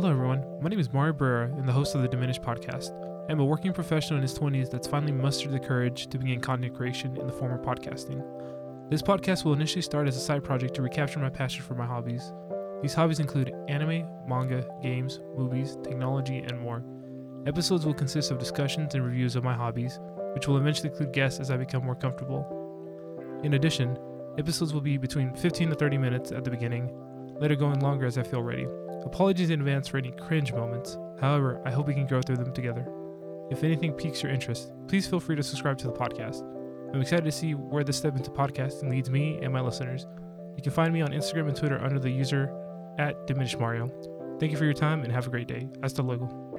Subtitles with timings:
[0.00, 0.42] Hello, everyone.
[0.62, 2.90] My name is Mario Barrera and the host of the Diminished podcast.
[3.28, 6.74] I'm a working professional in his 20s that's finally mustered the courage to begin content
[6.74, 8.24] creation in the form of podcasting.
[8.88, 11.84] This podcast will initially start as a side project to recapture my passion for my
[11.84, 12.32] hobbies.
[12.80, 16.82] These hobbies include anime, manga, games, movies, technology, and more.
[17.46, 20.00] Episodes will consist of discussions and reviews of my hobbies,
[20.32, 22.46] which will eventually include guests as I become more comfortable.
[23.44, 23.98] In addition,
[24.38, 26.90] episodes will be between 15 to 30 minutes at the beginning,
[27.38, 28.66] later going longer as I feel ready.
[29.04, 30.96] Apologies in advance for any cringe moments.
[31.20, 32.86] However, I hope we can grow through them together.
[33.50, 36.42] If anything piques your interest, please feel free to subscribe to the podcast.
[36.94, 40.06] I'm excited to see where this step into podcasting leads me and my listeners.
[40.56, 42.52] You can find me on Instagram and Twitter under the user
[42.98, 43.88] at Diminished Mario.
[44.38, 45.68] Thank you for your time and have a great day.
[45.82, 46.49] Hasta luego.